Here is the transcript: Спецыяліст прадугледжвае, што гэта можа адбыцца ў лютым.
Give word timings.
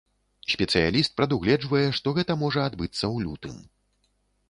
Спецыяліст 0.53 1.13
прадугледжвае, 1.19 1.83
што 2.01 2.17
гэта 2.21 2.39
можа 2.47 2.67
адбыцца 2.73 3.01
ў 3.15 3.31
лютым. 3.31 3.55